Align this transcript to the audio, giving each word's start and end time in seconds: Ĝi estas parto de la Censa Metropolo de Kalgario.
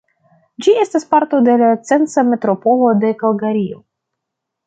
Ĝi 0.65 0.71
estas 0.83 1.03
parto 1.11 1.41
de 1.49 1.57
la 1.63 1.67
Censa 1.91 2.25
Metropolo 2.31 2.89
de 3.05 3.13
Kalgario. 3.23 3.79